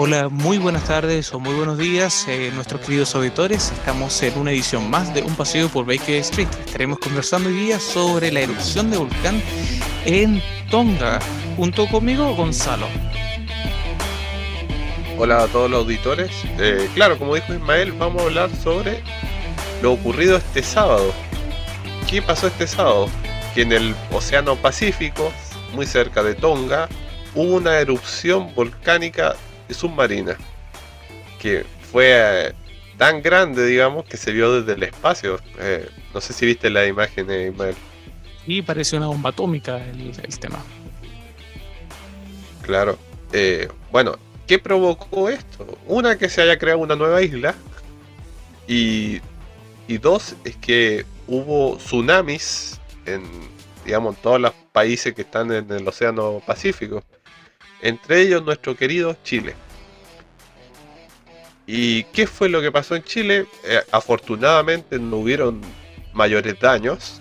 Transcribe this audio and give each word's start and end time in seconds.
Hola, 0.00 0.28
muy 0.28 0.58
buenas 0.58 0.84
tardes 0.84 1.34
o 1.34 1.40
muy 1.40 1.54
buenos 1.54 1.76
días, 1.76 2.24
eh, 2.28 2.52
nuestros 2.54 2.82
queridos 2.82 3.16
auditores. 3.16 3.72
Estamos 3.72 4.22
en 4.22 4.38
una 4.38 4.52
edición 4.52 4.88
más 4.88 5.12
de 5.12 5.22
Un 5.22 5.34
Paseo 5.34 5.68
por 5.68 5.86
Baker 5.86 6.14
Street. 6.20 6.46
Estaremos 6.64 7.00
conversando 7.00 7.48
hoy 7.48 7.56
día 7.56 7.80
sobre 7.80 8.30
la 8.30 8.38
erupción 8.38 8.92
de 8.92 8.96
volcán 8.96 9.42
en 10.04 10.40
Tonga, 10.70 11.18
junto 11.56 11.88
conmigo, 11.88 12.32
Gonzalo. 12.36 12.86
Hola 15.18 15.42
a 15.42 15.46
todos 15.48 15.68
los 15.68 15.80
auditores. 15.80 16.30
Eh, 16.60 16.88
claro, 16.94 17.18
como 17.18 17.34
dijo 17.34 17.52
Ismael, 17.52 17.90
vamos 17.90 18.22
a 18.22 18.26
hablar 18.26 18.50
sobre 18.54 19.02
lo 19.82 19.94
ocurrido 19.94 20.36
este 20.36 20.62
sábado. 20.62 21.12
¿Qué 22.08 22.22
pasó 22.22 22.46
este 22.46 22.68
sábado? 22.68 23.08
Que 23.52 23.62
en 23.62 23.72
el 23.72 23.96
Océano 24.12 24.54
Pacífico, 24.54 25.32
muy 25.74 25.86
cerca 25.86 26.22
de 26.22 26.36
Tonga, 26.36 26.88
hubo 27.34 27.56
una 27.56 27.80
erupción 27.80 28.54
volcánica 28.54 29.34
submarina 29.74 30.36
que 31.38 31.64
fue 31.90 32.48
eh, 32.48 32.52
tan 32.96 33.22
grande, 33.22 33.64
digamos, 33.64 34.04
que 34.04 34.16
se 34.16 34.32
vio 34.32 34.60
desde 34.60 34.74
el 34.74 34.82
espacio. 34.82 35.38
Eh, 35.58 35.88
no 36.12 36.20
sé 36.20 36.32
si 36.32 36.46
viste 36.46 36.68
la 36.68 36.86
imagen, 36.86 37.30
eh, 37.30 37.50
Ismael. 37.52 37.76
Y 38.46 38.62
parece 38.62 38.96
una 38.96 39.06
bomba 39.06 39.30
atómica 39.30 39.76
el, 39.76 40.12
tema. 40.38 40.58
Claro. 42.62 42.98
bueno, 43.90 44.16
¿qué 44.46 44.58
provocó 44.58 45.28
esto? 45.28 45.78
Una, 45.86 46.18
que 46.18 46.28
se 46.28 46.42
haya 46.42 46.58
creado 46.58 46.80
una 46.80 46.96
nueva 46.96 47.22
isla. 47.22 47.54
Y, 48.66 49.20
y 49.86 49.98
dos, 49.98 50.34
es 50.44 50.56
que 50.56 51.06
hubo 51.26 51.76
tsunamis 51.76 52.80
en, 53.06 53.22
digamos, 53.84 54.16
todos 54.18 54.40
los 54.40 54.52
países 54.72 55.14
que 55.14 55.22
están 55.22 55.52
en 55.52 55.70
el 55.70 55.86
Océano 55.86 56.42
Pacífico 56.46 57.02
entre 57.82 58.22
ellos 58.22 58.44
nuestro 58.44 58.76
querido 58.76 59.16
Chile. 59.22 59.54
¿Y 61.70 62.04
qué 62.04 62.26
fue 62.26 62.48
lo 62.48 62.62
que 62.62 62.72
pasó 62.72 62.96
en 62.96 63.02
Chile? 63.02 63.46
Eh, 63.64 63.80
afortunadamente 63.92 64.98
no 64.98 65.18
hubieron 65.18 65.60
mayores 66.14 66.58
daños, 66.58 67.20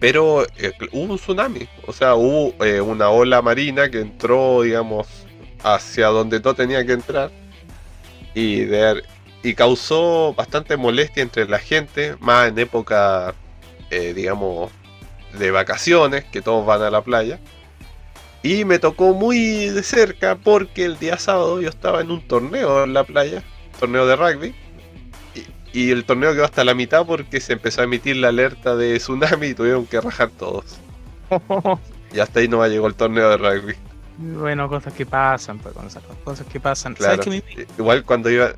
pero 0.00 0.44
eh, 0.56 0.72
hubo 0.92 1.12
un 1.12 1.18
tsunami, 1.18 1.68
o 1.86 1.92
sea, 1.92 2.14
hubo 2.14 2.54
eh, 2.64 2.80
una 2.80 3.10
ola 3.10 3.42
marina 3.42 3.90
que 3.90 4.00
entró, 4.00 4.62
digamos, 4.62 5.06
hacia 5.62 6.06
donde 6.06 6.40
no 6.40 6.54
tenía 6.54 6.86
que 6.86 6.92
entrar 6.92 7.30
y, 8.34 8.62
y 9.42 9.54
causó 9.54 10.32
bastante 10.34 10.78
molestia 10.78 11.22
entre 11.22 11.46
la 11.46 11.58
gente, 11.58 12.16
más 12.20 12.48
en 12.48 12.58
época, 12.58 13.34
digamos, 13.90 14.70
de 15.38 15.50
vacaciones, 15.50 16.24
que 16.24 16.40
todos 16.40 16.64
van 16.64 16.80
a 16.80 16.90
la 16.90 17.02
playa. 17.02 17.38
Y 18.42 18.64
me 18.64 18.78
tocó 18.78 19.14
muy 19.14 19.68
de 19.68 19.82
cerca 19.82 20.36
porque 20.36 20.84
el 20.84 20.98
día 20.98 21.18
sábado 21.18 21.60
yo 21.60 21.68
estaba 21.68 22.00
en 22.00 22.10
un 22.10 22.26
torneo 22.26 22.84
en 22.84 22.94
la 22.94 23.04
playa, 23.04 23.42
torneo 23.80 24.06
de 24.06 24.16
rugby. 24.16 24.54
Y, 25.72 25.90
el 25.90 26.04
torneo 26.04 26.32
quedó 26.32 26.44
hasta 26.44 26.64
la 26.64 26.74
mitad 26.74 27.04
porque 27.04 27.40
se 27.40 27.52
empezó 27.52 27.82
a 27.82 27.84
emitir 27.84 28.16
la 28.16 28.28
alerta 28.28 28.74
de 28.74 28.96
tsunami 28.96 29.48
y 29.48 29.54
tuvieron 29.54 29.86
que 29.86 30.00
rajar 30.00 30.30
todos. 30.30 30.78
y 32.12 32.20
hasta 32.20 32.40
ahí 32.40 32.48
no 32.48 32.66
llegó 32.66 32.86
el 32.86 32.94
torneo 32.94 33.28
de 33.30 33.36
rugby. 33.36 33.74
Bueno, 34.16 34.68
cosas 34.68 34.92
que 34.94 35.04
pasan, 35.04 35.58
pues, 35.58 35.74
cosas 36.24 36.46
que 36.46 36.58
pasan. 36.58 36.96
Igual 37.76 38.04
cuando 38.04 38.30
iba... 38.30 38.52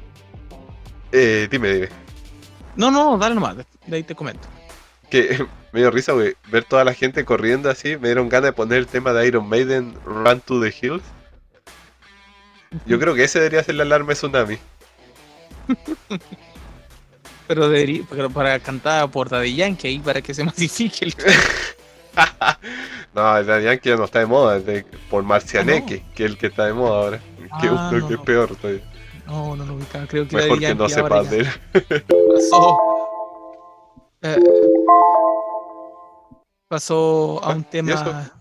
Eh, 1.13 1.49
dime, 1.51 1.73
dime. 1.73 1.89
No, 2.77 2.91
no, 2.91 3.19
dale 3.19 3.35
nomás, 3.35 3.57
de 3.57 3.97
ahí 3.97 4.03
te 4.05 4.15
comento 4.15 4.47
que 5.11 5.47
me 5.73 5.81
dio 5.81 5.91
risa, 5.91 6.13
güey. 6.13 6.35
Ver 6.51 6.65
toda 6.65 6.85
la 6.85 6.95
gente 6.95 7.25
corriendo 7.25 7.69
así, 7.71 7.97
me 7.97 8.09
dieron 8.09 8.29
ganas 8.29 8.51
de 8.51 8.53
poner 8.53 8.79
el 8.79 8.87
tema 8.87 9.13
de 9.13 9.27
Iron 9.27 9.49
Maiden, 9.49 9.95
Run 10.05 10.41
to 10.41 10.61
the 10.61 10.75
Hills. 10.81 11.03
Yo 12.87 13.01
creo 13.01 13.15
que 13.15 13.25
ese 13.25 13.41
debería 13.41 13.65
ser 13.65 13.75
la 13.75 13.83
alarma 13.83 14.11
de 14.11 14.15
tsunami. 14.15 14.59
pero, 17.49 17.69
debería, 17.69 18.03
pero 18.09 18.31
para 18.31 18.59
cantar 18.61 19.11
por 19.11 19.29
Daddy 19.29 19.57
Yankee 19.57 19.89
ahí 19.89 19.99
para 19.99 20.23
que 20.23 20.33
se 20.33 20.45
masifique 20.45 21.05
el. 21.05 21.15
no, 23.13 23.43
Daddy 23.43 23.65
Yankee 23.65 23.89
ya 23.89 23.97
no 23.97 24.05
está 24.05 24.21
de 24.21 24.27
moda, 24.27 24.61
por 25.11 25.25
Marcianeque, 25.25 26.05
ah, 26.05 26.13
que 26.15 26.25
es 26.25 26.31
el 26.31 26.39
que 26.39 26.47
está 26.47 26.67
de 26.67 26.73
moda 26.73 27.03
ahora. 27.03 27.21
que, 27.61 27.69
ah, 27.69 27.91
que 28.07 28.15
es 28.15 28.21
peor 28.21 28.55
todavía. 28.55 28.83
No, 29.27 29.55
no 29.57 29.65
lo 29.65 29.75
ubicaba, 29.75 30.07
creo 30.07 30.27
que 30.27 30.37
Mejor 30.37 30.59
que 30.59 30.75
no 30.75 30.89
sepas 30.89 31.31
de 31.31 31.41
él. 31.41 31.49
Eh, 34.23 34.37
pasó 36.69 37.41
a 37.43 37.55
un 37.55 37.65
tema. 37.65 38.33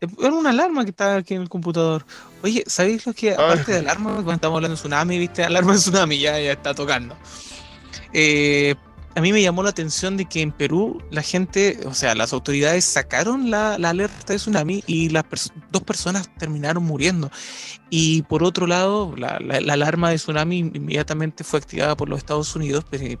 Era 0.00 0.32
una 0.32 0.50
alarma 0.50 0.84
que 0.84 0.90
estaba 0.90 1.16
aquí 1.16 1.34
en 1.34 1.42
el 1.42 1.48
computador. 1.48 2.04
Oye, 2.42 2.62
¿sabéis 2.66 3.04
lo 3.06 3.12
que, 3.12 3.32
ah. 3.32 3.34
aparte 3.34 3.72
de 3.72 3.78
alarma, 3.78 4.12
cuando 4.14 4.32
estamos 4.32 4.56
hablando 4.56 4.76
de 4.76 4.80
tsunami, 4.80 5.18
viste, 5.18 5.42
alarma 5.42 5.72
de 5.72 5.78
tsunami 5.78 6.18
ya, 6.20 6.38
ya 6.38 6.52
está 6.52 6.72
tocando? 6.74 7.16
Eh, 8.12 8.76
a 9.14 9.20
mí 9.20 9.32
me 9.32 9.42
llamó 9.42 9.62
la 9.62 9.70
atención 9.70 10.16
de 10.16 10.26
que 10.26 10.42
en 10.42 10.52
Perú 10.52 11.02
la 11.10 11.22
gente, 11.22 11.80
o 11.86 11.94
sea, 11.94 12.14
las 12.14 12.32
autoridades 12.32 12.84
sacaron 12.84 13.50
la, 13.50 13.74
alerta 13.74 14.32
de 14.32 14.36
tsunami 14.36 14.84
y 14.86 15.08
las 15.08 15.24
dos 15.72 15.82
personas 15.82 16.30
terminaron 16.38 16.84
muriendo. 16.84 17.30
Y 17.90 18.22
por 18.22 18.44
otro 18.44 18.66
lado, 18.66 19.14
la, 19.16 19.38
alarma 19.72 20.10
de 20.10 20.16
tsunami 20.16 20.58
inmediatamente 20.58 21.42
fue 21.42 21.58
activada 21.58 21.96
por 21.96 22.08
los 22.08 22.18
Estados 22.18 22.54
Unidos, 22.54 22.84
eh, 22.92 23.16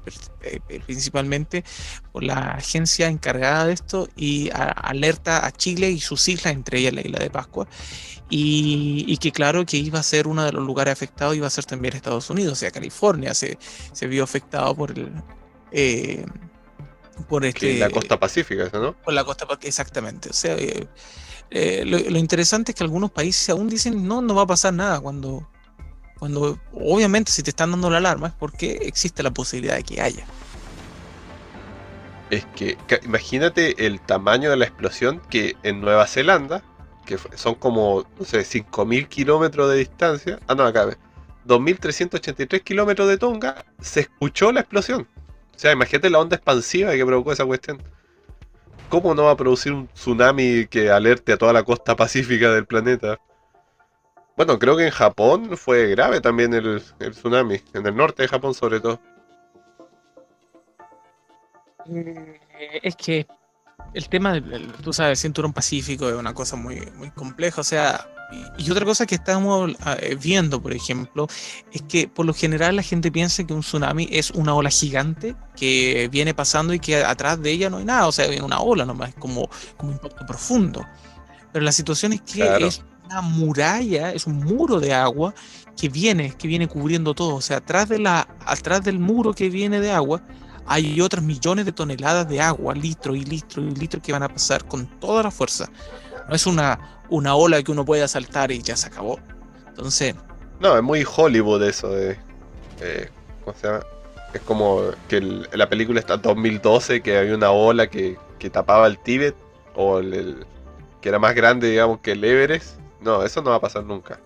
principalmente 0.86 1.64
por 2.12 2.22
la 2.22 2.52
agencia 2.52 3.08
encargada 3.08 3.66
de 3.66 3.72
esto, 3.72 4.08
y 4.14 4.50
alerta 4.52 5.46
a 5.46 5.52
Chile 5.52 5.90
y 5.90 6.00
sus 6.00 6.28
islas, 6.28 6.54
entre 6.54 6.80
ellas 6.80 6.92
la 6.92 7.00
isla 7.00 7.18
de 7.18 7.30
Pascua. 7.30 7.66
Y, 8.30 9.16
que 9.16 9.32
claro 9.32 9.64
que 9.64 9.78
iba 9.78 9.98
a 9.98 10.02
ser 10.02 10.28
uno 10.28 10.44
de 10.44 10.52
los 10.52 10.64
lugares 10.64 10.92
afectados, 10.92 11.34
iba 11.34 11.46
a 11.46 11.50
ser 11.50 11.64
también 11.64 11.96
Estados 11.96 12.28
Unidos, 12.28 12.52
o 12.52 12.56
sea, 12.56 12.70
California 12.70 13.34
se, 13.34 13.58
se 13.92 14.06
vio 14.06 14.22
afectado 14.22 14.76
por 14.76 14.90
el, 14.90 15.10
eh, 15.72 16.24
por 17.28 17.44
este, 17.44 17.78
la 17.78 17.90
costa 17.90 18.18
pacífica, 18.18 18.70
¿no? 18.72 18.94
Por 18.94 19.14
la 19.14 19.24
costa 19.24 19.46
exactamente. 19.62 20.30
O 20.30 20.32
sea, 20.32 20.54
eh, 20.56 20.86
eh, 21.50 21.84
lo, 21.84 22.18
interesante 22.18 22.72
es 22.72 22.76
que 22.76 22.84
algunos 22.84 23.10
países 23.10 23.48
aún 23.50 23.68
dicen 23.68 24.06
no, 24.06 24.20
no 24.20 24.34
va 24.34 24.42
a 24.42 24.46
pasar 24.46 24.74
nada 24.74 25.00
cuando, 25.00 25.48
cuando 26.18 26.58
obviamente 26.72 27.32
si 27.32 27.42
te 27.42 27.50
están 27.50 27.70
dando 27.70 27.90
la 27.90 27.98
alarma 27.98 28.28
es 28.28 28.34
porque 28.34 28.80
existe 28.82 29.22
la 29.22 29.30
posibilidad 29.30 29.76
de 29.76 29.82
que 29.82 30.00
haya. 30.00 30.26
Es 32.30 32.44
que, 32.54 32.76
imagínate 33.04 33.86
el 33.86 34.00
tamaño 34.00 34.50
de 34.50 34.56
la 34.56 34.66
explosión 34.66 35.22
que 35.30 35.56
en 35.62 35.80
Nueva 35.80 36.06
Zelanda, 36.06 36.62
que 37.06 37.18
son 37.34 37.54
como, 37.54 38.04
no 38.18 38.24
sé, 38.26 38.40
5.000 38.40 39.08
kilómetros 39.08 39.70
de 39.70 39.78
distancia, 39.78 40.38
ah, 40.46 40.54
no, 40.54 40.64
acá, 40.64 40.86
2.383 41.46 42.62
kilómetros 42.62 43.08
de 43.08 43.16
Tonga, 43.16 43.64
se 43.80 44.00
escuchó 44.00 44.52
la 44.52 44.60
explosión. 44.60 45.08
O 45.58 45.60
sea, 45.60 45.72
imagínate 45.72 46.08
la 46.08 46.20
onda 46.20 46.36
expansiva 46.36 46.92
que 46.92 47.04
provocó 47.04 47.32
esa 47.32 47.44
cuestión. 47.44 47.82
¿Cómo 48.88 49.12
no 49.12 49.24
va 49.24 49.32
a 49.32 49.36
producir 49.36 49.72
un 49.72 49.88
tsunami 49.88 50.68
que 50.68 50.88
alerte 50.88 51.32
a 51.32 51.36
toda 51.36 51.52
la 51.52 51.64
costa 51.64 51.96
pacífica 51.96 52.52
del 52.52 52.64
planeta? 52.64 53.18
Bueno, 54.36 54.56
creo 54.60 54.76
que 54.76 54.84
en 54.84 54.92
Japón 54.92 55.56
fue 55.56 55.88
grave 55.88 56.20
también 56.20 56.54
el, 56.54 56.80
tsunami, 57.10 57.60
en 57.74 57.84
el 57.84 57.96
norte 57.96 58.22
de 58.22 58.28
Japón 58.28 58.54
sobre 58.54 58.78
todo. 58.78 59.00
Eh, 61.86 62.80
es 62.84 62.94
que 62.94 63.26
el 63.94 64.08
tema 64.08 64.34
del, 64.34 64.72
tú 64.74 64.92
sabes, 64.92 65.18
cinturón 65.18 65.52
pacífico 65.52 66.08
es 66.08 66.14
una 66.14 66.34
cosa 66.34 66.54
muy, 66.54 66.88
muy 66.94 67.10
compleja. 67.10 67.62
O 67.62 67.64
sea, 67.64 68.08
y, 68.58 68.70
otra 68.70 68.84
cosa 68.84 69.06
que 69.06 69.14
estamos 69.14 69.72
ah, 69.80 69.96
eh, 70.00 70.16
viendo, 70.20 70.60
por 70.60 70.72
ejemplo, 70.72 71.26
es 71.72 71.82
que 71.82 72.08
por 72.08 72.26
lo 72.26 72.34
general 72.34 72.76
la 72.76 72.82
gente 72.82 73.10
piensa 73.10 73.44
que 73.44 73.54
un 73.54 73.60
tsunami 73.60 74.08
es 74.10 74.30
una 74.30 74.54
ola 74.54 74.70
gigante 74.70 75.34
que 75.56 76.08
viene 76.12 76.34
pasando 76.34 76.74
y 76.74 76.78
que 76.78 77.02
atrás 77.02 77.40
de 77.40 77.50
ella 77.50 77.70
no 77.70 77.78
hay 77.78 77.84
nada, 77.84 78.06
o 78.06 78.12
sea, 78.12 78.26
viene 78.26 78.44
una 78.44 78.60
ola 78.60 78.84
nomás, 78.84 79.14
como, 79.14 79.48
como 79.76 79.92
un 79.92 79.96
impacto 79.96 80.26
profundo. 80.26 80.84
Pero 81.52 81.64
la 81.64 81.72
situación 81.72 82.12
es 82.12 82.20
que 82.20 82.66
es 82.66 82.82
una 83.06 83.22
muralla, 83.22 84.12
es 84.12 84.26
un 84.26 84.36
muro 84.44 84.78
de 84.78 84.92
agua 84.92 85.34
que 85.74 85.88
viene, 85.88 86.34
que 86.36 86.46
viene 86.46 86.68
cubriendo 86.68 87.14
todo. 87.14 87.36
O 87.36 87.40
sea, 87.40 87.58
atrás, 87.58 87.88
de 87.88 87.98
la, 87.98 88.28
atrás 88.44 88.82
del 88.82 88.98
muro 88.98 89.32
que 89.32 89.48
viene 89.48 89.80
de 89.80 89.90
agua 89.90 90.22
hay 90.68 91.00
otras 91.00 91.24
millones 91.24 91.64
de 91.64 91.72
toneladas 91.72 92.28
de 92.28 92.42
agua, 92.42 92.74
litro 92.74 93.16
y 93.16 93.24
litro 93.24 93.62
y 93.62 93.70
litro 93.70 94.02
que 94.02 94.12
van 94.12 94.22
a 94.22 94.28
pasar 94.28 94.66
con 94.66 94.86
toda 95.00 95.22
la 95.22 95.30
fuerza. 95.30 95.70
No 96.28 96.34
es 96.34 96.46
una, 96.46 97.02
una 97.08 97.34
ola 97.34 97.62
que 97.62 97.72
uno 97.72 97.84
puede 97.84 98.06
saltar 98.06 98.52
y 98.52 98.62
ya 98.62 98.76
se 98.76 98.88
acabó. 98.88 99.18
Entonces. 99.66 100.14
No, 100.60 100.76
es 100.76 100.82
muy 100.82 101.04
Hollywood 101.04 101.62
eso 101.62 101.90
de. 101.90 102.18
Eh, 102.80 103.08
¿Cómo 103.44 103.56
se 103.56 103.66
llama? 103.66 103.80
Es 104.34 104.42
como 104.42 104.82
que 105.08 105.20
la 105.20 105.68
película 105.68 106.00
está 106.00 106.14
en 106.14 106.22
2012, 106.22 107.00
que 107.00 107.16
había 107.16 107.34
una 107.34 107.50
ola 107.50 107.88
que, 107.88 108.18
tapaba 108.52 108.86
el 108.86 108.98
Tíbet, 108.98 109.34
o 109.74 110.00
el, 110.00 110.44
que 111.00 111.08
era 111.08 111.18
más 111.18 111.34
grande, 111.34 111.70
digamos, 111.70 112.00
que 112.00 112.12
el 112.12 112.22
Everest. 112.22 112.78
No, 113.00 113.22
eso 113.22 113.40
no 113.40 113.50
va 113.50 113.56
a 113.56 113.60
pasar 113.60 113.84
nunca. 113.84 114.20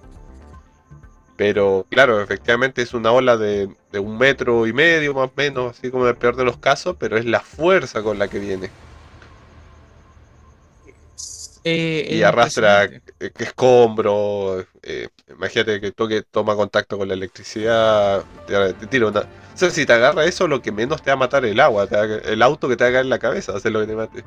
Pero 1.36 1.86
claro, 1.88 2.20
efectivamente 2.20 2.82
es 2.82 2.94
una 2.94 3.12
ola 3.12 3.36
de, 3.36 3.70
de, 3.92 3.98
un 3.98 4.18
metro 4.18 4.66
y 4.66 4.72
medio 4.72 5.14
más 5.14 5.28
o 5.28 5.32
menos, 5.36 5.78
así 5.78 5.90
como 5.90 6.06
el 6.08 6.16
peor 6.16 6.36
de 6.36 6.44
los 6.44 6.58
casos, 6.58 6.96
pero 6.98 7.16
es 7.16 7.24
la 7.24 7.40
fuerza 7.40 8.02
con 8.02 8.18
la 8.18 8.28
que 8.28 8.38
viene. 8.38 8.70
Eh, 11.64 12.08
y 12.10 12.22
arrastra 12.22 12.88
escombros. 13.38 14.66
Eh, 14.82 15.08
imagínate 15.30 15.80
que 15.80 15.92
toque 15.92 16.22
toma 16.22 16.56
contacto 16.56 16.98
con 16.98 17.08
la 17.08 17.14
electricidad, 17.14 18.24
te, 18.46 18.86
tira 18.86 19.06
una. 19.06 19.20
O 19.20 19.26
sea, 19.56 19.70
si 19.70 19.86
te 19.86 19.92
agarra 19.92 20.24
eso, 20.24 20.48
lo 20.48 20.60
que 20.60 20.72
menos 20.72 21.02
te 21.02 21.10
va 21.10 21.14
a 21.14 21.16
matar 21.16 21.44
el 21.44 21.60
agua, 21.60 21.88
el 22.24 22.42
auto 22.42 22.68
que 22.68 22.76
te 22.76 22.84
va 22.84 22.90
a 22.90 22.92
caer 22.92 23.04
en 23.04 23.10
la 23.10 23.18
cabeza, 23.18 23.54
hacer 23.54 23.72
lo 23.72 23.80
que 23.80 23.86
te 23.86 23.94
mate. 23.94 24.24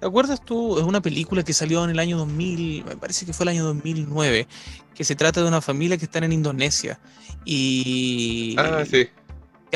¿Te 0.00 0.06
acuerdas 0.06 0.44
tú? 0.44 0.78
Es 0.78 0.84
una 0.84 1.00
película 1.00 1.42
que 1.42 1.54
salió 1.54 1.82
en 1.82 1.90
el 1.90 1.98
año 1.98 2.18
2000, 2.18 2.84
me 2.84 2.96
parece 2.96 3.24
que 3.24 3.32
fue 3.32 3.44
el 3.44 3.48
año 3.50 3.64
2009, 3.64 4.46
que 4.94 5.04
se 5.04 5.16
trata 5.16 5.40
de 5.40 5.48
una 5.48 5.62
familia 5.62 5.96
que 5.96 6.04
está 6.04 6.18
en 6.18 6.32
Indonesia. 6.32 7.00
Y. 7.46 8.54
Ah, 8.58 8.84
sí. 8.84 9.08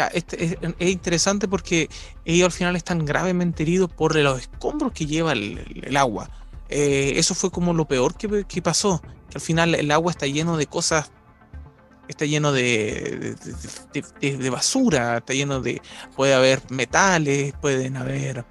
Este, 0.07 0.59
es, 0.79 0.89
interesante 0.89 1.49
porque 1.49 1.89
ellos 2.25 2.47
al 2.47 2.53
final 2.53 2.77
están 2.77 3.05
gravemente 3.05 3.63
heridos 3.63 3.91
por 3.91 4.15
los 4.17 4.41
escombros 4.41 4.93
que 4.93 5.07
lleva 5.07 5.33
el, 5.33 5.97
agua. 5.97 6.31
Eh, 6.69 7.15
eso 7.17 7.35
fue 7.35 7.51
como 7.51 7.73
lo 7.73 7.87
peor 7.87 8.15
que, 8.17 8.45
que, 8.45 8.63
pasó, 8.63 9.01
que 9.31 9.37
al 9.37 9.41
final 9.41 9.75
el 9.75 9.91
agua 9.91 10.13
está 10.13 10.27
lleno 10.27 10.57
de 10.57 10.67
cosas, 10.67 11.11
está 12.09 12.25
lleno 12.27 12.53
de, 12.53 13.35
de, 14.21 14.51
basura, 14.51 15.19
está 15.19 15.33
lleno 15.33 15.61
de, 15.61 15.81
puede 16.17 16.35
haber 16.35 16.63
metales, 16.71 17.55
pueden 17.61 17.97
haber... 17.97 18.45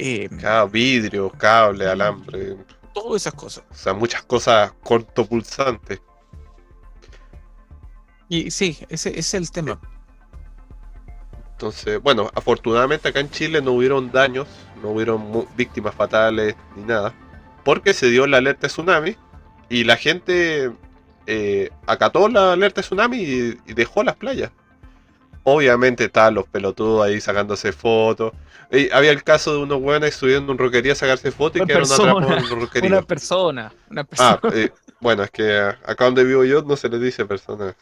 Eh, 0.00 0.28
vidrio, 0.70 1.30
cable, 1.30 1.88
alambre. 1.88 2.56
Todas 2.94 3.22
esas 3.22 3.34
cosas. 3.34 3.64
O 3.70 3.74
sea, 3.74 3.94
muchas 3.94 4.22
cosas 4.22 4.72
cortopulsantes. 4.84 6.00
Y 8.28 8.50
sí, 8.50 8.78
ese, 8.88 9.18
es 9.18 9.34
el 9.34 9.50
tema. 9.50 9.80
Entonces, 11.58 12.00
bueno, 12.00 12.30
afortunadamente 12.36 13.08
acá 13.08 13.18
en 13.18 13.30
Chile 13.30 13.60
no 13.60 13.72
hubieron 13.72 14.12
daños, 14.12 14.46
no 14.80 14.90
hubieron 14.90 15.48
víctimas 15.56 15.92
fatales 15.92 16.54
ni 16.76 16.84
nada, 16.84 17.12
porque 17.64 17.94
se 17.94 18.08
dio 18.10 18.28
la 18.28 18.36
alerta 18.36 18.68
de 18.68 18.72
tsunami 18.72 19.16
y 19.68 19.82
la 19.82 19.96
gente 19.96 20.70
eh, 21.26 21.70
acató 21.84 22.28
la 22.28 22.52
alerta 22.52 22.80
de 22.80 22.86
tsunami 22.86 23.16
y, 23.16 23.72
dejó 23.74 24.04
las 24.04 24.14
playas. 24.14 24.52
Obviamente 25.42 26.04
estaban 26.04 26.34
los 26.34 26.46
pelotudos 26.46 27.04
ahí 27.04 27.20
sacándose 27.20 27.72
fotos. 27.72 28.34
había 28.92 29.10
el 29.10 29.24
caso 29.24 29.50
de 29.54 29.58
unos 29.58 29.80
buenos 29.80 30.14
subiendo 30.14 30.52
un 30.52 30.58
roquería 30.58 30.92
a 30.92 30.94
sacarse 30.94 31.32
fotos 31.32 31.62
y 31.62 31.66
quedaron 31.66 31.90
atrapados 31.90 32.52
en 32.52 32.60
roquería. 32.60 32.88
Una 32.88 33.02
persona, 33.02 33.72
una 33.90 34.04
persona. 34.04 34.38
Ah, 34.44 34.50
eh, 34.54 34.70
bueno, 35.00 35.24
es 35.24 35.32
que 35.32 35.58
acá 35.58 36.04
donde 36.04 36.22
vivo 36.22 36.44
yo 36.44 36.62
no 36.62 36.76
se 36.76 36.88
les 36.88 37.00
dice 37.00 37.26
persona. 37.26 37.74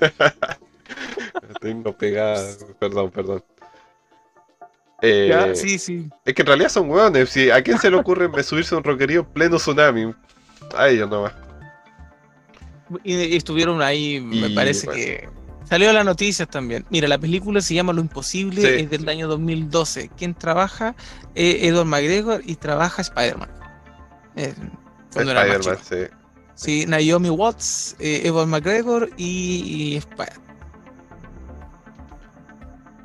Tengo 1.60 1.96
pegada. 1.96 2.42
Perdón, 2.78 3.10
perdón. 3.10 3.44
Eh, 5.02 5.52
sí, 5.54 5.78
sí. 5.78 6.08
Es 6.24 6.34
que 6.34 6.42
en 6.42 6.46
realidad 6.46 6.68
son 6.68 6.90
hueones. 6.90 7.28
Si, 7.28 7.50
¿A 7.50 7.62
quién 7.62 7.78
se 7.78 7.90
le 7.90 7.96
ocurre 7.96 8.30
subirse 8.42 8.74
a 8.74 8.78
un 8.78 8.84
roquerío 8.84 9.24
pleno 9.24 9.56
tsunami? 9.56 10.14
A 10.74 10.88
ellos 10.88 11.08
nomás. 11.08 11.32
Y, 13.04 13.36
estuvieron 13.36 13.82
ahí, 13.82 14.20
me 14.20 14.50
parece 14.50 14.86
que. 14.88 15.28
Salió 15.68 15.92
las 15.92 16.04
noticias 16.04 16.48
también. 16.48 16.86
Mira, 16.90 17.08
la 17.08 17.18
película 17.18 17.60
se 17.60 17.74
llama 17.74 17.92
Lo 17.92 18.00
Imposible, 18.00 18.80
es 18.80 18.88
del 18.88 19.08
año 19.08 19.26
2012. 19.26 20.10
¿Quién 20.16 20.32
trabaja? 20.32 20.94
Eh, 21.34 21.58
Edward 21.62 21.86
McGregor 21.86 22.40
y 22.46 22.54
trabaja 22.54 23.02
Spider-Man. 23.02 23.50
Eh, 24.36 24.54
Spider-Man, 25.10 25.78
sí. 25.82 25.96
Sí, 26.54 26.86
Naomi 26.86 27.30
Watts, 27.30 27.96
eh, 27.98 28.22
Edward 28.24 28.46
McGregor 28.46 29.10
y, 29.16 29.96
Spider-Man. 29.96 30.45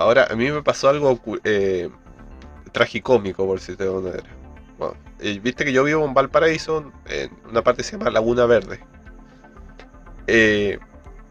Ahora, 0.02 0.28
a 0.30 0.36
mí 0.36 0.50
me 0.52 0.62
pasó 0.64 0.90
algo 0.90 1.20
eh, 1.44 1.90
tragicómico, 2.72 3.46
por 3.46 3.60
si 3.60 3.76
te 3.76 3.88
una 3.88 4.10
idea. 4.10 4.24
Bueno, 4.78 4.96
Viste 5.44 5.64
que 5.64 5.72
yo 5.72 5.84
vivo 5.84 6.04
en 6.04 6.16
Valparaíso, 6.16 6.92
en 7.06 7.32
una 7.48 7.62
parte 7.62 7.84
que 7.84 7.90
se 7.90 7.98
llama 7.98 8.10
Laguna 8.10 8.48
Verde. 8.48 8.80
Eh, 10.26 10.80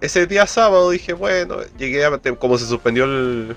ese 0.00 0.26
día 0.26 0.46
sábado 0.46 0.90
dije, 0.90 1.12
bueno, 1.12 1.56
llegué 1.76 2.04
a, 2.04 2.18
como 2.38 2.56
se 2.56 2.66
suspendió 2.66 3.04
el, 3.04 3.56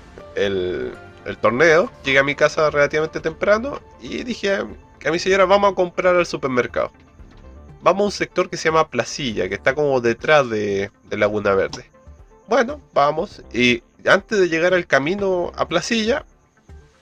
torneo, 1.40 1.90
llegué 2.04 2.18
a 2.18 2.24
mi 2.24 2.34
casa 2.34 2.68
relativamente 2.70 3.20
temprano 3.20 3.80
y 4.02 4.24
dije 4.24 4.56
a 4.56 5.10
mi 5.10 5.18
señora, 5.18 5.44
vamos 5.44 5.72
a 5.72 5.74
comprar 5.74 6.16
al 6.16 6.26
supermercado. 6.26 6.90
Vamos 7.80 8.02
a 8.02 8.04
un 8.06 8.12
sector 8.12 8.50
que 8.50 8.56
se 8.56 8.70
llama 8.70 8.88
Placilla, 8.88 9.48
que 9.48 9.54
está 9.54 9.74
como 9.74 10.00
detrás 10.00 10.48
de, 10.50 10.90
de 11.04 11.16
Laguna 11.16 11.54
Verde. 11.54 11.90
Bueno, 12.48 12.80
vamos 12.92 13.42
y 13.52 13.82
antes 14.06 14.38
de 14.38 14.48
llegar 14.48 14.74
al 14.74 14.86
camino 14.86 15.52
a 15.56 15.68
Placilla, 15.68 16.24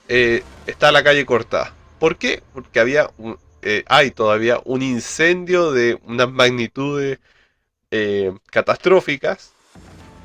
eh, 0.09 0.43
está 0.67 0.93
la 0.93 1.03
calle 1.03 1.25
cortada. 1.27 1.73
¿Por 1.99 2.17
qué? 2.17 2.43
Porque 2.53 2.81
había 2.81 3.11
eh, 3.63 3.85
hay 3.87 4.11
todavía 4.11 4.61
un 4.65 4.83
incendio 4.83 5.71
de 5.73 5.99
unas 6.05 6.31
magnitudes 6.31 7.19
eh, 7.91 8.33
catastróficas. 8.51 9.53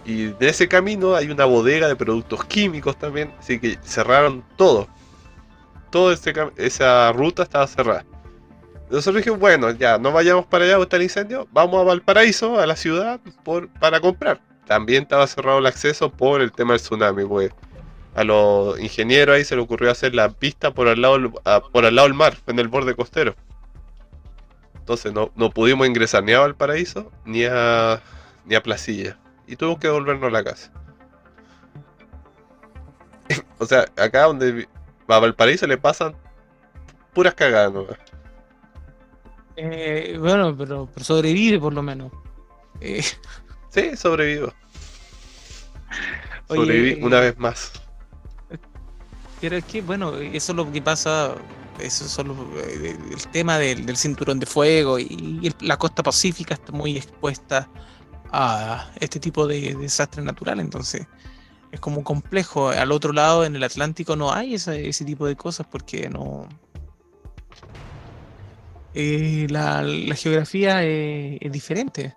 Y 0.05 0.25
en 0.27 0.37
ese 0.39 0.67
camino 0.67 1.15
hay 1.15 1.29
una 1.29 1.45
bodega 1.45 1.87
de 1.87 1.95
productos 1.95 2.43
químicos 2.45 2.97
también. 2.97 3.31
Así 3.39 3.59
que 3.59 3.77
cerraron 3.83 4.43
todo. 4.55 4.87
Toda 5.91 6.17
esa 6.57 7.11
ruta 7.13 7.43
estaba 7.43 7.67
cerrada. 7.67 8.05
Nosotros 8.89 9.17
dijimos, 9.17 9.39
bueno, 9.39 9.71
ya 9.71 9.97
no 9.97 10.11
vayamos 10.11 10.45
para 10.45 10.65
allá, 10.65 10.81
está 10.81 10.95
el 10.95 11.03
incendio. 11.03 11.47
Vamos 11.51 11.81
a 11.81 11.83
Valparaíso, 11.83 12.59
a 12.59 12.65
la 12.65 12.75
ciudad, 12.75 13.19
por, 13.43 13.67
para 13.67 13.99
comprar 13.99 14.41
también 14.67 15.03
estaba 15.03 15.25
cerrado 15.27 15.59
el 15.59 15.65
acceso 15.65 16.11
por 16.11 16.41
el 16.41 16.51
tema 16.51 16.73
del 16.73 16.81
tsunami, 16.81 17.23
güey. 17.23 17.49
A 18.15 18.23
los 18.23 18.79
ingenieros 18.79 19.35
ahí 19.35 19.45
se 19.45 19.55
le 19.55 19.61
ocurrió 19.61 19.91
hacer 19.91 20.13
la 20.13 20.29
pista 20.29 20.73
por 20.73 20.87
al 20.87 21.01
lado, 21.01 21.31
por 21.71 21.85
al 21.85 21.95
lado 21.95 22.07
del 22.07 22.17
mar, 22.17 22.37
en 22.47 22.59
el 22.59 22.67
borde 22.67 22.95
costero. 22.95 23.35
Entonces 24.79 25.13
no, 25.13 25.31
no 25.35 25.49
pudimos 25.49 25.87
ingresar 25.87 26.23
ni 26.23 26.33
a 26.33 26.39
Valparaíso 26.39 27.11
ni 27.25 27.45
a, 27.45 28.01
ni 28.45 28.55
a 28.55 28.63
Placilla. 28.63 29.17
Y 29.45 29.55
tuvimos 29.55 29.79
que 29.79 29.89
volvernos 29.89 30.27
a 30.27 30.31
la 30.31 30.43
casa. 30.43 30.71
o 33.59 33.65
sea, 33.65 33.85
acá 33.97 34.23
donde 34.23 34.67
a 35.07 35.19
Valparaíso 35.19 35.67
le 35.67 35.77
pasan 35.77 36.15
puras 37.13 37.33
cagadas, 37.33 37.71
¿no? 37.71 37.85
Eh, 39.55 40.17
bueno, 40.19 40.55
pero, 40.55 40.89
pero 40.93 41.03
sobrevive 41.03 41.59
por 41.59 41.73
lo 41.73 41.81
menos. 41.81 42.11
Eh, 42.79 43.03
Sí, 43.77 43.95
sobrevivo. 43.95 44.51
Sobreviví 46.47 47.03
una 47.03 47.19
vez 47.19 47.37
más. 47.37 47.71
Pero 49.39 49.55
es 49.57 49.65
que, 49.65 49.83
bueno, 49.83 50.15
eso 50.15 50.51
es 50.51 50.55
lo 50.55 50.71
que 50.71 50.81
pasa, 50.81 51.35
eso 51.79 52.05
es 52.05 52.11
solo 52.11 52.35
eh, 52.57 52.97
el 53.11 53.27
tema 53.27 53.59
del, 53.59 53.95
cinturón 53.95 54.39
de 54.39 54.47
fuego 54.47 54.97
y, 54.97 55.53
la 55.59 55.77
costa 55.77 56.01
pacífica 56.01 56.55
está 56.55 56.71
muy 56.71 56.97
expuesta 56.97 57.69
a 58.31 58.89
este 58.99 59.19
tipo 59.19 59.45
de, 59.45 59.75
desastre 59.75 60.23
natural, 60.23 60.59
entonces 60.59 61.05
es 61.71 61.79
como 61.79 62.03
complejo. 62.03 62.69
Al 62.69 62.91
otro 62.91 63.13
lado, 63.13 63.45
en 63.45 63.55
el 63.55 63.63
Atlántico, 63.63 64.15
no 64.15 64.33
hay 64.33 64.55
ese, 64.55 64.91
tipo 65.05 65.27
de 65.27 65.35
cosas 65.35 65.67
porque 65.69 66.09
no... 66.09 66.49
Eh, 68.95 69.45
la, 69.51 69.85
geografía 70.15 70.83
es 70.83 71.51
diferente. 71.51 72.15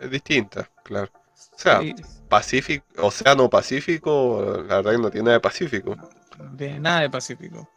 Es 0.00 0.10
distinta. 0.10 0.68
Claro. 0.82 1.10
O 1.12 1.58
sea, 1.58 1.80
Pacífico, 2.28 2.84
Océano 2.98 3.48
Pacífico, 3.48 4.64
la 4.68 4.76
verdad 4.76 4.92
que 4.92 4.98
no 4.98 5.10
tiene 5.10 5.24
nada 5.26 5.34
de 5.34 5.40
Pacífico. 5.40 5.96
De 6.52 6.80
nada 6.80 7.00
de 7.00 7.10
Pacífico. 7.10 7.68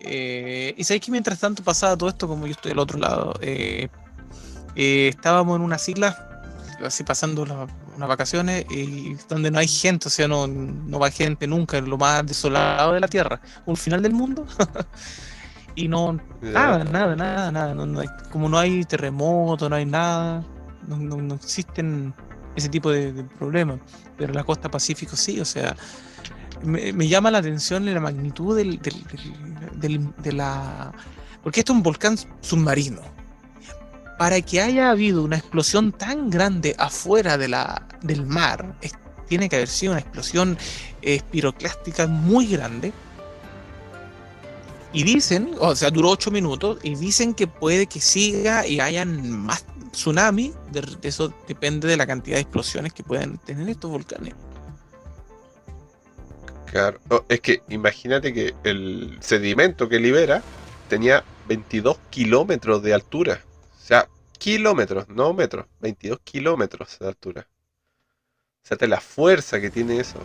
Eh, 0.00 0.74
y 0.76 0.84
sabéis 0.84 1.04
que 1.04 1.10
mientras 1.10 1.38
tanto 1.38 1.62
pasaba 1.62 1.96
todo 1.96 2.08
esto, 2.08 2.26
como 2.26 2.46
yo 2.46 2.52
estoy 2.52 2.72
al 2.72 2.78
otro 2.78 2.98
lado, 2.98 3.34
eh, 3.42 3.88
eh, 4.74 5.08
estábamos 5.08 5.56
en 5.56 5.62
unas 5.62 5.86
islas, 5.88 6.16
así 6.82 7.04
pasando 7.04 7.42
unas 7.42 8.08
vacaciones, 8.08 8.64
y 8.70 9.14
donde 9.28 9.50
no 9.50 9.58
hay 9.58 9.68
gente, 9.68 10.08
o 10.08 10.10
sea, 10.10 10.26
no, 10.26 10.46
no 10.46 10.98
va 10.98 11.10
gente 11.10 11.46
nunca, 11.46 11.76
en 11.76 11.90
lo 11.90 11.98
más 11.98 12.24
desolado 12.26 12.94
de 12.94 13.00
la 13.00 13.08
Tierra, 13.08 13.40
un 13.66 13.76
final 13.76 14.02
del 14.02 14.14
mundo. 14.14 14.46
y 15.74 15.86
no, 15.88 16.18
nada, 16.40 16.84
nada, 16.84 17.14
nada, 17.14 17.52
nada, 17.52 18.18
como 18.30 18.48
no 18.48 18.58
hay 18.58 18.84
terremoto, 18.84 19.68
no 19.68 19.76
hay 19.76 19.84
nada, 19.84 20.42
no, 20.96 21.16
no 21.16 21.34
existen 21.34 22.14
ese 22.56 22.68
tipo 22.68 22.90
de, 22.90 23.24
problemas. 23.38 23.80
Pero 24.16 24.32
la 24.32 24.44
costa 24.44 24.70
Pacífico 24.70 25.16
sí, 25.16 25.40
o 25.40 25.44
sea, 25.44 25.76
me, 26.62 27.08
llama 27.08 27.30
la 27.30 27.38
atención 27.38 27.92
la 27.92 28.00
magnitud 28.00 28.56
del, 28.56 28.80
de 28.80 30.32
la... 30.32 30.92
Porque 31.42 31.60
esto 31.60 31.72
es 31.72 31.76
un 31.76 31.82
volcán 31.82 32.16
submarino. 32.40 33.00
Para 34.18 34.42
que 34.42 34.60
haya 34.60 34.90
habido 34.90 35.24
una 35.24 35.36
explosión 35.36 35.92
tan 35.92 36.28
grande 36.28 36.74
afuera 36.78 37.38
de 37.38 37.48
la, 37.48 37.88
del 38.02 38.26
mar, 38.26 38.76
tiene 39.26 39.48
que 39.48 39.56
haber 39.56 39.68
sido 39.68 39.92
una 39.92 40.00
explosión 40.00 40.58
espiroclástica 41.00 42.06
muy 42.06 42.46
grande. 42.46 42.92
Y 44.92 45.04
dicen, 45.04 45.54
o 45.60 45.76
sea, 45.76 45.90
duró 45.90 46.10
ocho 46.10 46.30
minutos, 46.30 46.78
y 46.82 46.96
dicen 46.96 47.34
que 47.34 47.46
puede 47.46 47.86
que 47.86 48.00
siga 48.00 48.66
y 48.66 48.80
hayan 48.80 49.30
más 49.30 49.64
tsunami, 49.92 50.52
de, 50.72 50.82
eso 51.02 51.32
depende 51.46 51.86
de 51.88 51.96
la 51.96 52.06
cantidad 52.06 52.36
de 52.36 52.42
explosiones 52.42 52.92
que 52.92 53.04
pueden 53.04 53.38
tener 53.38 53.68
estos 53.68 53.90
volcanes. 53.90 54.34
Claro, 56.66 57.00
es 57.28 57.40
que 57.40 57.62
imagínate 57.68 58.32
que 58.32 58.54
el 58.62 59.18
sedimento 59.20 59.88
que 59.88 59.98
libera 59.98 60.42
tenía 60.88 61.24
22 61.48 61.98
kilómetros 62.10 62.82
de 62.82 62.94
altura. 62.94 63.40
O 63.76 63.84
sea, 63.84 64.08
kilómetros, 64.38 65.08
no 65.08 65.32
metros, 65.32 65.66
22 65.80 66.20
kilómetros 66.22 66.98
de 67.00 67.08
altura. 67.08 67.48
O 68.62 68.76
sea, 68.76 68.88
la 68.88 69.00
fuerza 69.00 69.60
que 69.60 69.70
tiene 69.70 69.98
eso. 69.98 70.18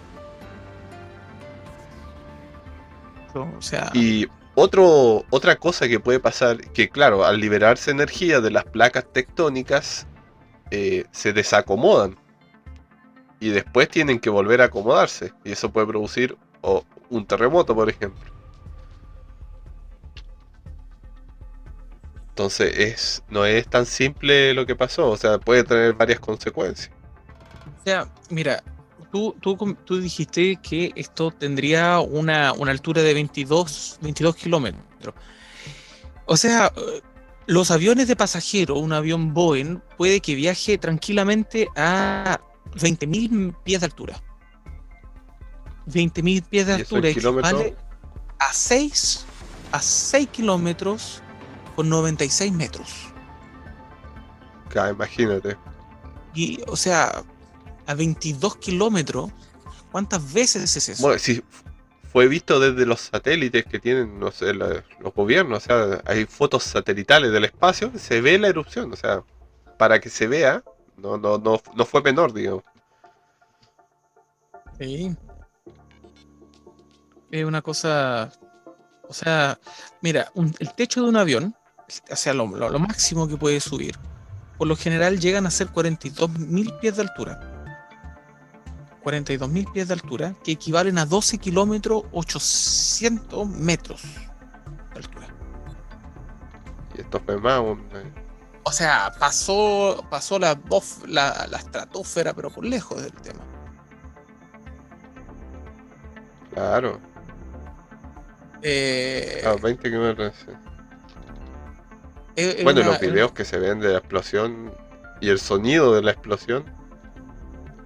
O 3.33 3.61
sea... 3.61 3.91
Y 3.93 4.27
otro, 4.55 5.25
otra 5.29 5.57
cosa 5.57 5.87
que 5.87 5.99
puede 5.99 6.19
pasar, 6.19 6.57
que 6.71 6.89
claro, 6.89 7.25
al 7.25 7.39
liberarse 7.39 7.91
energía 7.91 8.41
de 8.41 8.51
las 8.51 8.63
placas 8.63 9.05
tectónicas, 9.11 10.07
eh, 10.71 11.05
se 11.11 11.33
desacomodan. 11.33 12.17
Y 13.39 13.49
después 13.49 13.89
tienen 13.89 14.19
que 14.19 14.29
volver 14.29 14.61
a 14.61 14.65
acomodarse. 14.65 15.33
Y 15.43 15.51
eso 15.51 15.71
puede 15.71 15.87
producir 15.87 16.37
un 17.09 17.25
terremoto, 17.25 17.75
por 17.75 17.89
ejemplo. 17.89 18.23
Entonces 22.29 22.77
es, 22.77 23.23
no 23.29 23.45
es 23.45 23.67
tan 23.67 23.85
simple 23.85 24.53
lo 24.53 24.65
que 24.65 24.75
pasó, 24.75 25.09
o 25.09 25.15
sea, 25.15 25.37
puede 25.37 25.63
tener 25.63 25.93
varias 25.93 26.19
consecuencias. 26.19 26.91
O 27.79 27.83
sea, 27.85 28.09
mira, 28.29 28.61
tú, 29.11 29.35
tú, 29.85 29.99
dijiste 29.99 30.57
que 30.57 30.91
esto 30.95 31.31
tendría 31.31 31.99
una, 31.99 32.49
altura 32.49 33.01
de 33.01 33.13
22, 33.13 33.99
22 34.01 34.35
kilómetros. 34.35 35.15
O 36.25 36.37
sea, 36.37 36.71
los 37.45 37.71
aviones 37.71 38.07
de 38.07 38.15
pasajeros, 38.15 38.79
un 38.79 38.93
avión 38.93 39.33
Boeing, 39.33 39.79
puede 39.97 40.19
que 40.19 40.35
viaje 40.35 40.77
tranquilamente 40.77 41.67
a 41.75 42.39
20.000 42.75 43.55
pies 43.63 43.81
de 43.81 43.85
altura. 43.85 44.21
20.000 45.87 46.43
pies 46.43 46.67
de 46.67 46.73
altura 46.73 47.09
equivale 47.09 47.75
a 48.39 48.51
6 48.51 49.25
a 49.71 49.81
6 49.81 50.29
kilómetros 50.29 51.21
con 51.75 51.89
96 51.89 52.51
metros. 52.53 53.07
Claro, 54.69 54.93
imagínate. 54.93 55.57
Y, 56.33 56.61
o 56.67 56.75
sea, 56.75 57.23
a 57.85 57.93
22 57.93 58.57
kilómetros, 58.57 59.31
¿cuántas 59.91 60.33
veces 60.33 60.75
es 60.75 60.89
eso? 60.89 61.03
Bueno, 61.03 61.19
si 61.19 61.43
fue 62.11 62.27
visto 62.27 62.59
desde 62.59 62.85
los 62.85 63.01
satélites 63.01 63.65
que 63.65 63.79
tienen 63.79 64.19
no 64.19 64.31
sé, 64.31 64.53
los 64.53 64.83
gobiernos, 65.13 65.63
o 65.63 65.65
sea, 65.65 66.01
hay 66.05 66.25
fotos 66.25 66.63
satelitales 66.63 67.31
del 67.31 67.45
espacio, 67.45 67.91
se 67.97 68.21
ve 68.21 68.37
la 68.39 68.47
erupción, 68.47 68.93
o 68.93 68.95
sea, 68.95 69.23
para 69.77 69.99
que 69.99 70.09
se 70.09 70.27
vea, 70.27 70.63
no, 70.97 71.17
no, 71.17 71.37
no, 71.37 71.61
no 71.75 71.85
fue 71.85 72.01
menor, 72.01 72.33
digamos. 72.33 72.63
Sí. 74.79 75.15
Es 77.31 77.45
una 77.45 77.61
cosa. 77.61 78.31
O 79.07 79.13
sea, 79.13 79.59
mira, 80.01 80.31
el 80.59 80.73
techo 80.73 81.03
de 81.03 81.09
un 81.09 81.17
avión, 81.17 81.55
o 82.09 82.15
sea, 82.15 82.33
lo, 82.33 82.47
máximo 82.47 83.27
que 83.27 83.37
puede 83.37 83.59
subir, 83.59 83.97
por 84.57 84.67
lo 84.67 84.75
general 84.75 85.19
llegan 85.19 85.45
a 85.45 85.51
ser 85.51 85.67
42.000 85.67 86.79
pies 86.79 86.95
de 86.95 87.01
altura. 87.03 87.54
42.000 89.05 89.71
pies 89.71 89.87
de 89.87 89.93
altura, 89.93 90.35
que 90.43 90.53
equivalen 90.53 90.97
a 90.97 91.05
12 91.05 91.37
kilómetros 91.37 92.03
800 92.11 93.47
metros 93.47 94.01
de 94.01 94.95
altura. 94.95 95.27
Y 96.95 97.01
esto 97.01 97.21
fue 97.23 97.37
más, 97.39 97.61
O 98.63 98.71
sea, 98.71 99.11
pasó, 99.19 100.03
pasó 100.09 100.39
la, 100.39 100.59
la, 101.07 101.47
la 101.47 101.57
estratosfera, 101.57 102.33
pero 102.33 102.49
por 102.49 102.65
lejos 102.65 102.99
del 103.03 103.13
tema. 103.13 103.45
Claro. 106.51 106.99
Eh, 108.63 109.43
ah, 109.45 109.55
20 109.61 109.83
kilómetros. 109.83 110.33
bueno, 112.63 112.81
los 112.81 112.99
videos 112.99 113.33
que 113.33 113.45
se 113.45 113.59
ven 113.59 113.79
de 113.79 113.89
la 113.89 113.99
explosión 113.99 114.73
y 115.21 115.29
el 115.29 115.37
sonido 115.37 115.93
de 115.93 116.01
la 116.01 116.11
explosión 116.11 116.65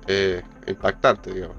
eh, 0.07 0.41
impactante, 0.71 1.33
digamos. 1.33 1.57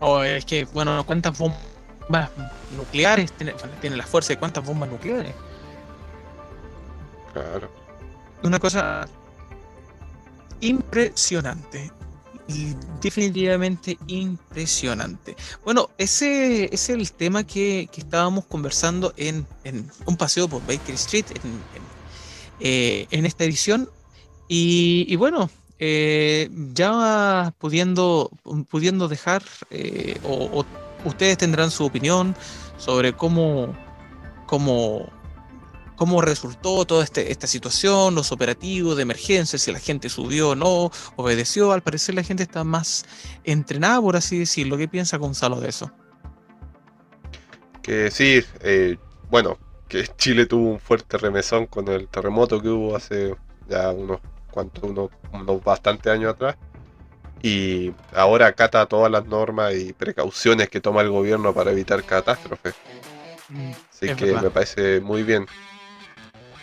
Oh, 0.00 0.22
es 0.22 0.44
que, 0.44 0.64
bueno, 0.66 1.04
¿cuántas 1.04 1.38
bombas 1.38 2.30
nucleares 2.76 3.32
tiene, 3.32 3.54
tiene 3.80 3.96
la 3.96 4.06
fuerza 4.06 4.32
de 4.32 4.38
cuántas 4.38 4.64
bombas 4.64 4.88
nucleares? 4.88 5.34
Claro. 7.32 7.70
Una 8.42 8.58
cosa 8.58 9.06
impresionante 10.60 11.92
definitivamente 13.00 13.98
impresionante. 14.06 15.36
Bueno, 15.64 15.90
ese, 15.98 16.72
es 16.72 16.88
el 16.90 17.12
tema 17.12 17.44
que, 17.44 17.88
estábamos 17.96 18.44
conversando 18.46 19.12
en, 19.16 19.46
un 20.06 20.16
paseo 20.16 20.48
por 20.48 20.64
Baker 20.66 20.94
Street 20.94 21.26
en, 21.30 21.86
eh, 22.60 23.06
esta 23.10 23.44
edición. 23.44 23.88
Y, 24.48 25.14
bueno, 25.16 25.48
eh, 25.80 26.50
ya 26.72 27.52
pudiendo, 27.58 28.30
pudiendo 28.68 29.08
dejar, 29.08 29.42
eh, 29.70 30.18
o, 30.24 30.64
ustedes 31.04 31.38
tendrán 31.38 31.70
su 31.70 31.86
opinión 31.86 32.36
sobre 32.76 33.14
cómo, 33.14 33.74
cómo 34.46 35.10
cómo 36.00 36.22
resultó 36.22 36.86
toda 36.86 37.04
este, 37.04 37.30
esta 37.30 37.46
situación, 37.46 38.14
los 38.14 38.32
operativos 38.32 38.96
de 38.96 39.02
emergencia, 39.02 39.58
si 39.58 39.70
la 39.70 39.78
gente 39.78 40.08
subió 40.08 40.50
o 40.50 40.54
no, 40.54 40.90
obedeció. 41.16 41.72
Al 41.72 41.82
parecer 41.82 42.14
la 42.14 42.22
gente 42.22 42.42
está 42.42 42.64
más 42.64 43.04
entrenada, 43.44 44.00
por 44.00 44.16
así 44.16 44.38
decirlo. 44.38 44.78
¿Qué 44.78 44.88
piensa 44.88 45.18
Gonzalo 45.18 45.60
de 45.60 45.68
eso? 45.68 45.92
Que 47.82 48.10
sí, 48.10 48.42
eh, 48.62 48.96
bueno, 49.30 49.58
que 49.88 50.06
Chile 50.16 50.46
tuvo 50.46 50.70
un 50.70 50.80
fuerte 50.80 51.18
remesón 51.18 51.66
con 51.66 51.86
el 51.88 52.08
terremoto 52.08 52.62
que 52.62 52.70
hubo 52.70 52.96
hace 52.96 53.34
ya 53.68 53.90
unos 53.90 54.20
cuantos, 54.50 54.84
unos, 54.84 55.10
unos 55.32 55.62
bastantes 55.64 56.12
años 56.12 56.34
atrás. 56.34 56.56
Y 57.42 57.92
ahora 58.14 58.46
acata 58.46 58.84
todas 58.86 59.10
las 59.10 59.26
normas 59.26 59.74
y 59.74 59.92
precauciones 59.92 60.68
que 60.68 60.80
toma 60.80 61.00
el 61.00 61.10
gobierno 61.10 61.54
para 61.54 61.70
evitar 61.70 62.02
catástrofes. 62.04 62.74
Mm, 63.48 63.70
Así 63.90 64.14
que 64.14 64.32
me 64.34 64.50
parece 64.50 65.00
muy 65.00 65.22
bien. 65.22 65.46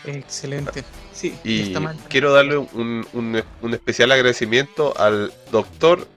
Excelente. 0.05 0.83
Sí, 1.11 1.35
y 1.43 1.73
quiero 2.09 2.31
darle 2.31 2.57
un, 2.57 3.43
especial 3.73 4.11
agradecimiento 4.11 4.93
al 4.97 5.33
doctor 5.51 6.07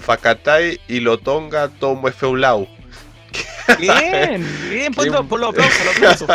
Fakatai 0.00 0.80
Ilotonga 0.88 1.68
Tomo 1.68 2.08
Efeulau. 2.08 2.66
Bien, 3.78 4.42
bien, 4.70 4.94
pon, 4.94 5.10
los 5.10 5.50
aplausos, 5.50 6.26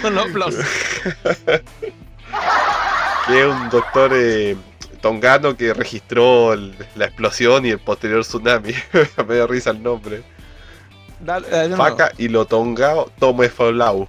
pon 0.00 0.14
los 0.14 0.26
aplausos, 0.26 0.64
Que 1.22 1.62
es 3.38 3.46
un 3.46 3.70
doctor 3.70 4.12
eh, 4.14 4.56
tongano 5.00 5.56
que 5.56 5.74
registró 5.74 6.54
la 6.54 7.04
explosión 7.04 7.64
y 7.66 7.70
el 7.70 7.78
posterior 7.78 8.22
tsunami. 8.22 8.72
Me 9.28 9.36
da 9.36 9.46
risa 9.46 9.70
el 9.70 9.82
nombre. 9.82 10.22
Dale, 11.20 11.76
Faca 11.76 12.12
Ilotonga 12.18 13.04
Tomo 13.18 13.42
Efeulau. 13.42 14.08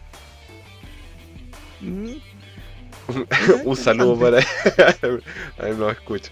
Mm. 1.81 2.13
un 3.65 3.75
saludo 3.75 4.17
para 4.17 4.39
él. 4.39 4.45
a 5.59 5.67
él 5.67 5.79
nos 5.79 5.91
escucha. 5.91 6.31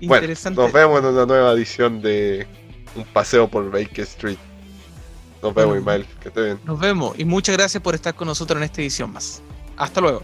Bueno, 0.00 0.28
nos 0.54 0.72
vemos 0.72 1.00
en 1.00 1.06
una 1.06 1.26
nueva 1.26 1.52
edición 1.52 2.00
de 2.00 2.46
Un 2.94 3.04
paseo 3.04 3.48
por 3.48 3.70
Baker 3.70 4.00
Street. 4.04 4.38
Nos 5.42 5.54
vemos, 5.54 5.76
Ismael. 5.76 6.06
Que 6.20 6.28
esté 6.28 6.42
bien. 6.42 6.60
Nos 6.64 6.78
vemos 6.78 7.18
y 7.18 7.24
muchas 7.24 7.56
gracias 7.56 7.82
por 7.82 7.94
estar 7.94 8.14
con 8.14 8.26
nosotros 8.26 8.56
en 8.58 8.64
esta 8.64 8.80
edición 8.80 9.12
más. 9.12 9.42
Hasta 9.76 10.00
luego. 10.00 10.22